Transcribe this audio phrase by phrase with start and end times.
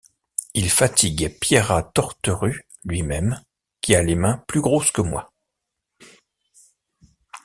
[0.55, 3.39] Il fatigue Pierrat Torterue lui-même,
[3.81, 5.31] qui a les mains plus grosses que moi.